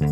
[0.00, 0.06] Hey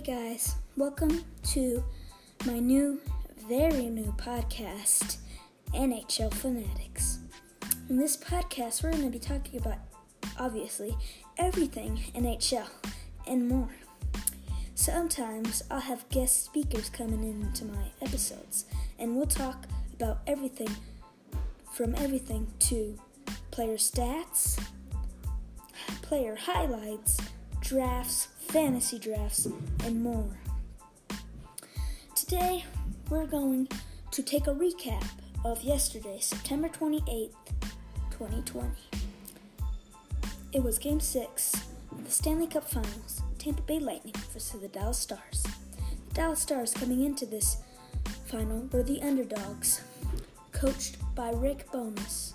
[0.00, 1.84] guys, welcome to
[2.46, 3.00] my new,
[3.48, 5.18] very new podcast,
[5.72, 7.20] NHL Fanatics.
[7.88, 9.78] In this podcast, we're going to be talking about,
[10.36, 10.96] obviously,
[11.38, 12.66] everything NHL
[13.28, 13.70] and more.
[14.80, 18.64] Sometimes I'll have guest speakers coming into my episodes,
[18.98, 20.74] and we'll talk about everything
[21.74, 22.98] from everything to
[23.50, 24.58] player stats,
[26.00, 27.20] player highlights,
[27.60, 29.46] drafts, fantasy drafts,
[29.84, 30.38] and more.
[32.14, 32.64] Today,
[33.10, 33.68] we're going
[34.12, 35.04] to take a recap
[35.44, 37.34] of yesterday, September 28th,
[38.12, 38.70] 2020.
[40.54, 41.54] It was Game 6
[41.92, 45.46] of the Stanley Cup Finals, Tampa Bay Lightning versus the Dallas Stars.
[46.08, 47.56] The Dallas Stars coming into this
[48.26, 49.80] final were the underdogs,
[50.52, 52.34] coached by Rick Bowness,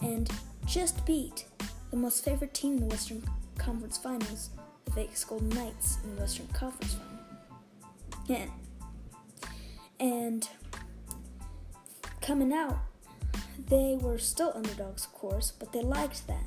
[0.00, 0.28] and
[0.66, 1.44] just beat
[1.92, 3.22] the most favored team in the Western
[3.56, 4.50] Conference Finals,
[4.84, 6.96] the Vegas Golden Knights in the Western Conference
[8.26, 8.40] Final.
[8.40, 8.50] And,
[10.00, 10.48] and
[12.20, 12.78] coming out,
[13.68, 16.46] they were still underdogs, of course, but they liked that.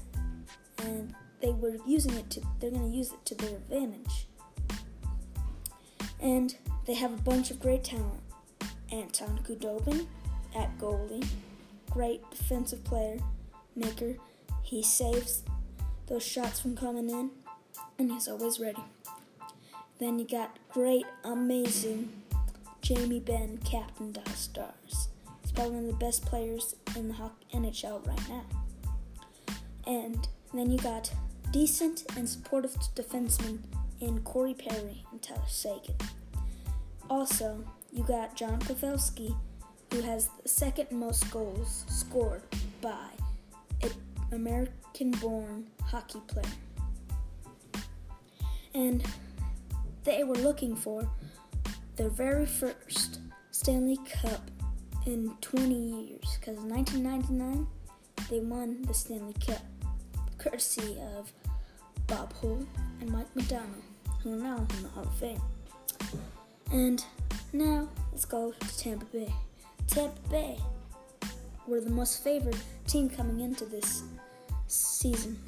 [0.79, 4.27] And they were using it to, they're going to use it to their advantage.
[6.19, 6.55] And
[6.85, 8.21] they have a bunch of great talent.
[8.91, 10.07] Anton Khudobin
[10.55, 11.27] at goalie,
[11.89, 13.19] great defensive player,
[13.75, 14.15] maker.
[14.61, 15.43] He saves
[16.07, 17.31] those shots from coming in,
[17.99, 18.83] and he's always ready.
[19.99, 22.11] Then you got great, amazing
[22.81, 25.09] Jamie Benn, captain Dallas Stars.
[25.41, 27.15] He's probably one of the best players in the
[27.51, 28.43] NHL right now.
[29.87, 31.11] And then you got
[31.55, 33.59] decent and supportive defensemen
[34.01, 35.95] in Corey Perry and Tyler Seguin.
[37.09, 39.33] Also, you got John Pavelski,
[39.89, 42.41] who has the second most goals scored
[42.81, 43.07] by
[43.81, 43.91] an
[44.33, 46.43] American born hockey player.
[48.73, 49.01] And
[50.03, 51.07] they were looking for
[51.95, 53.19] their very first
[53.51, 54.51] Stanley Cup
[55.05, 57.65] in 20 years because in 1999
[58.29, 59.61] they won the Stanley Cup
[60.45, 61.31] courtesy of
[62.05, 62.65] Bob Hull
[63.01, 63.81] and Mike McDonald,
[64.21, 65.41] who are now in the Hall of Fame.
[66.71, 67.03] And
[67.51, 69.33] now let's go to Tampa Bay.
[69.87, 70.59] Tampa Bay
[71.67, 74.03] were the most favored team coming into this
[74.67, 75.39] season,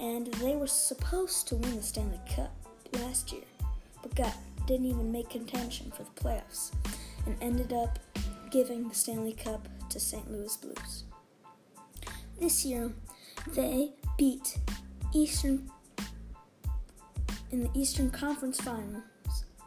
[0.00, 2.52] and they were supposed to win the Stanley Cup
[2.94, 3.44] last year,
[4.02, 4.34] but got
[4.66, 6.72] didn't even make contention for the playoffs,
[7.26, 8.00] and ended up
[8.50, 10.28] giving the Stanley Cup to St.
[10.28, 11.04] Louis Blues.
[12.40, 12.92] This year,
[13.52, 14.58] they beat
[15.12, 15.70] Eastern
[17.50, 19.04] in the Eastern Conference Finals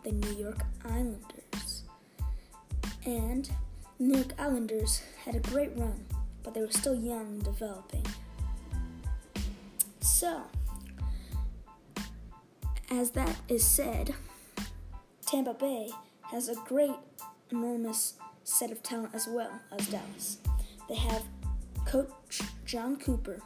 [0.03, 1.83] the New York Islanders.
[3.05, 3.49] And
[3.97, 6.05] the New York Islanders had a great run,
[6.43, 8.05] but they were still young and developing.
[9.99, 10.43] So,
[12.89, 14.15] as that is said,
[15.25, 15.89] Tampa Bay
[16.31, 16.95] has a great,
[17.51, 18.13] enormous
[18.45, 20.37] set of talent as well as Dallas.
[20.87, 21.23] They have
[21.85, 23.41] Coach Jon Cooper,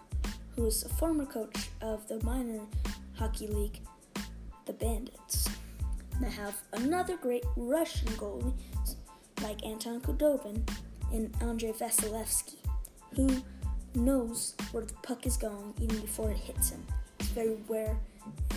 [0.56, 2.62] who is a former coach of the minor
[3.14, 3.80] hockey league,
[4.66, 5.50] the Bandits.
[6.20, 8.54] They have another great Russian goalie
[9.42, 10.68] like Anton Khudobin
[11.12, 12.58] and Andrei Vasilevskiy,
[13.16, 13.44] who
[13.96, 16.86] knows where the puck is going even before it hits him.
[17.20, 17.98] He's very aware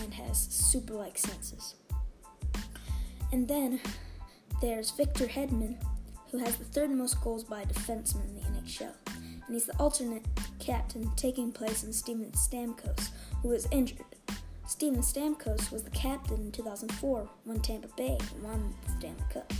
[0.01, 1.75] and has super-like senses.
[3.33, 3.81] And then
[4.61, 5.77] there's Victor Hedman,
[6.31, 8.93] who has the third most goals by a defenseman in the NHL.
[9.47, 10.25] And he's the alternate
[10.59, 13.11] captain taking place in Steven Stamkos,
[13.43, 14.05] who was injured.
[14.67, 19.53] Steven Stamkos was the captain in 2004 when Tampa Bay won the Stanley Cup.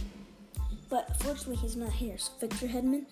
[0.89, 3.05] But unfortunately, he's not here, so Victor Hedman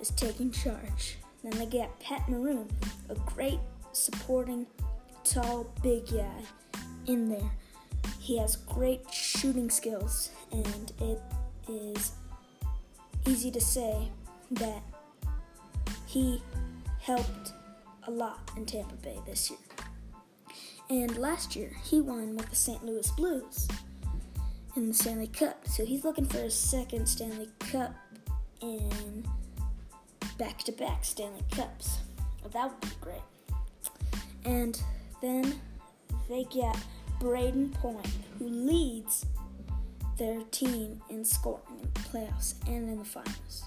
[0.00, 1.18] is taking charge.
[1.42, 2.68] Then they get Pat Maroon,
[3.10, 3.60] a great
[3.92, 4.66] supporting,
[5.24, 6.42] tall, big guy
[7.06, 7.50] in there.
[8.18, 11.20] He has great shooting skills, and it
[11.68, 12.12] is
[13.26, 14.10] easy to say
[14.52, 14.82] that
[16.14, 16.40] he
[17.00, 17.52] helped
[18.06, 19.58] a lot in Tampa Bay this year.
[20.88, 22.84] And last year, he won with the St.
[22.84, 23.66] Louis Blues
[24.76, 25.66] in the Stanley Cup.
[25.66, 27.92] So he's looking for his second Stanley Cup
[28.60, 29.26] in
[30.38, 31.98] back to back Stanley Cups.
[32.42, 33.58] Well, that would be great.
[34.44, 34.80] And
[35.20, 35.60] then
[36.28, 36.76] they get
[37.18, 38.06] Brayden Point,
[38.38, 39.26] who leads
[40.16, 43.64] their team in scoring in the playoffs and in the finals.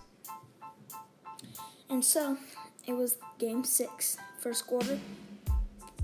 [1.90, 2.38] And so
[2.86, 5.00] it was game six, first quarter.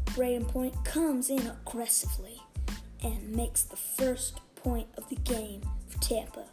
[0.05, 2.41] Brayden Point comes in aggressively
[3.03, 6.45] and makes the first point of the game for Tampa.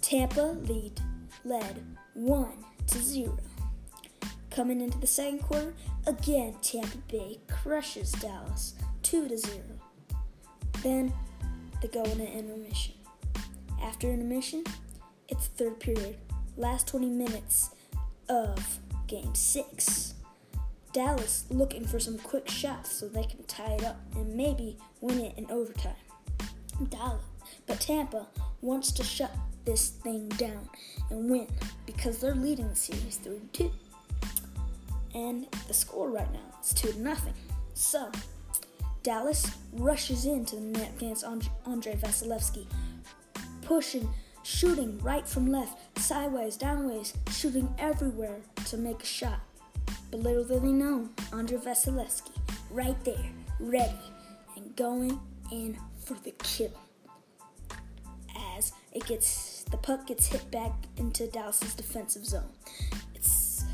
[0.00, 1.00] Tampa lead
[1.44, 1.82] led
[2.14, 2.48] 1
[2.86, 3.38] to 0.
[4.50, 5.74] Coming into the second quarter,
[6.06, 9.58] again Tampa Bay crushes Dallas 2 to 0.
[10.82, 11.12] Then
[11.82, 12.94] they go into intermission.
[13.82, 14.64] After intermission,
[15.28, 16.16] it's third period,
[16.56, 17.70] last 20 minutes
[18.28, 20.14] of game 6.
[20.92, 25.20] Dallas looking for some quick shots so they can tie it up and maybe win
[25.20, 25.96] it in overtime.
[26.88, 27.22] Dallas,
[27.66, 28.26] but Tampa
[28.60, 29.32] wants to shut
[29.64, 30.68] this thing down
[31.10, 31.48] and win
[31.86, 33.72] because they're leading the series 3 2.
[35.14, 37.16] And the score right now is 2 0.
[37.74, 38.10] So,
[39.02, 42.66] Dallas rushes into the net against Andre Vasilevskiy,
[43.62, 44.08] pushing,
[44.44, 48.36] shooting right from left, sideways, downways, shooting everywhere
[48.66, 49.40] to make a shot.
[50.10, 52.36] But little did they know, Andre Vasilevskiy,
[52.70, 53.98] right there, ready,
[54.56, 55.18] and going
[55.50, 56.72] in for the kill.
[58.56, 62.52] As it gets, the puck gets hit back into Dallas's defensive zone.
[63.14, 63.64] It's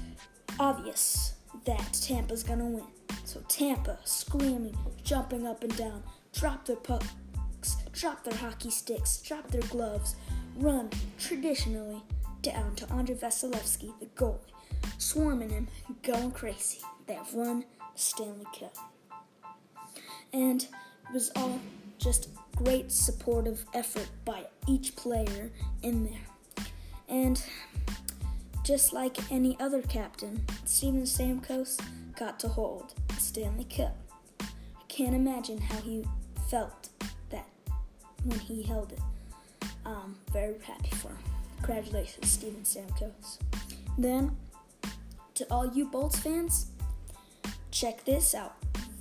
[0.59, 1.35] obvious
[1.65, 2.87] that Tampa's gonna win.
[3.25, 6.03] So Tampa, screaming, jumping up and down,
[6.33, 10.17] drop their pucks, drop their hockey sticks, drop their gloves,
[10.57, 12.03] run traditionally
[12.43, 14.39] down to Andrei Vasilevskiy, the goalie,
[14.99, 15.69] swarming him,
[16.03, 16.81] going crazy.
[17.07, 18.75] They have won the Stanley Cup.
[20.33, 21.61] And it was all
[21.99, 25.51] just great supportive effort by each player
[25.83, 26.67] in there.
[27.09, 27.43] And
[28.65, 31.81] just like any other captain, Steven Stamkos
[32.19, 33.97] got to hold the Stanley Cup.
[34.41, 34.47] I
[34.89, 36.05] can't imagine how he
[36.49, 36.89] felt
[37.31, 37.49] that
[38.25, 39.01] when he held it.
[39.91, 41.19] Um, very happy for him.
[41.57, 43.39] Congratulations, Steven Stamkos.
[43.99, 44.37] Then,
[45.35, 46.67] to all you Bolts fans,
[47.73, 48.55] check this out.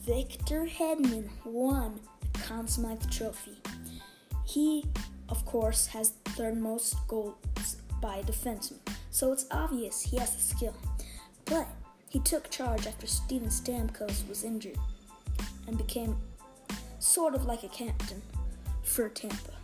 [0.03, 1.99] Victor Hedman won
[2.33, 3.57] the Conn Smythe Trophy.
[4.45, 4.85] He,
[5.29, 7.35] of course, has third most goals
[8.01, 8.79] by a defenseman,
[9.11, 10.75] so it's obvious he has the skill.
[11.45, 11.67] But
[12.09, 14.79] he took charge after Steven Stamkos was injured
[15.67, 16.17] and became
[16.97, 18.23] sort of like a captain
[18.81, 19.58] for Tampa.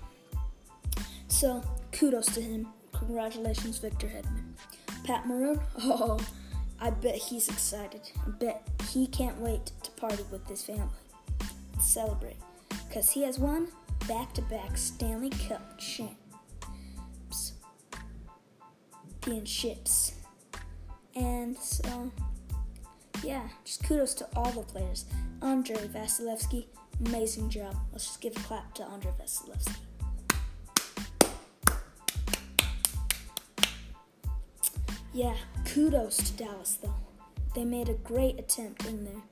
[1.35, 1.61] So,
[1.91, 2.69] kudos to him.
[2.93, 4.53] Congratulations, Victor Hedman.
[5.03, 6.17] Pat Maroon, oh,
[6.79, 8.09] I bet he's excited.
[8.25, 10.87] I bet he can't wait to party with his family
[11.81, 12.37] celebrate
[12.87, 13.67] because he has won
[14.07, 15.77] back to back Stanley Cup.
[19.21, 20.13] Championships.
[21.17, 22.13] And so
[23.21, 25.03] yeah, just kudos to all the players.
[25.41, 26.67] Andre Vasilevskiy,
[27.07, 27.75] amazing job.
[27.91, 29.75] Let's just give a clap to Andre Vasilevskiy.
[35.15, 36.93] Yeah, kudos to Dallas though.
[37.55, 39.23] They made a great attempt in there,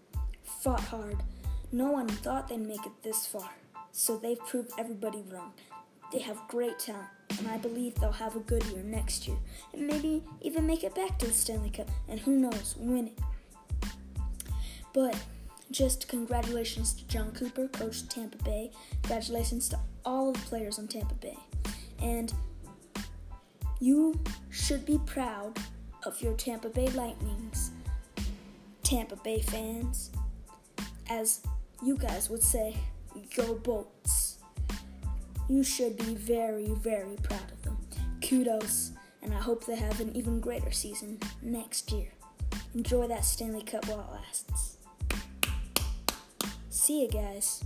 [0.41, 1.18] fought hard.
[1.74, 3.50] No one thought they'd make it this far,
[3.91, 5.51] so they've proved everybody wrong.
[6.13, 9.35] They have great talent, and I believe they'll have a good year next year,
[9.74, 13.19] and maybe even make it back to the Stanley Cup, and who knows, win it.
[14.94, 15.18] But
[15.69, 18.71] just congratulations to Jon Cooper, coach of Tampa Bay.
[19.01, 21.38] Congratulations to all of the players on Tampa Bay.
[22.01, 22.33] And
[23.81, 24.18] you
[24.50, 25.59] should be proud
[26.05, 27.71] of your Tampa Bay Lightnings,
[28.83, 30.11] Tampa Bay fans.
[31.09, 31.41] As
[31.83, 32.75] you guys would say,
[33.35, 34.38] go Bolts.
[35.50, 37.77] You should be very, very proud of them.
[38.21, 38.91] Kudos,
[39.21, 42.10] and I hope they have an even greater season next year.
[42.74, 44.77] Enjoy that Stanley Cup while it lasts.
[46.69, 47.63] See you guys.